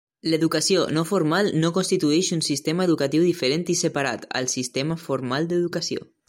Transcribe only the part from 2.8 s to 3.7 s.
educatiu diferent